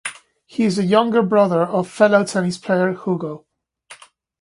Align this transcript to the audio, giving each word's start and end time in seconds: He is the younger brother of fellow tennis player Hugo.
He 0.47 0.63
is 0.63 0.77
the 0.77 0.83
younger 0.83 1.21
brother 1.21 1.61
of 1.61 1.87
fellow 1.87 2.25
tennis 2.25 2.57
player 2.57 2.91
Hugo. 2.93 3.45